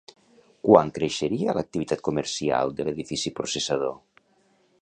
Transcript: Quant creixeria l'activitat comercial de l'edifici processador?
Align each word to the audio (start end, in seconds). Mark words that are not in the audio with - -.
Quant 0.67 0.89
creixeria 0.95 1.55
l'activitat 1.59 2.03
comercial 2.09 2.75
de 2.81 2.89
l'edifici 2.89 3.37
processador? 3.41 3.97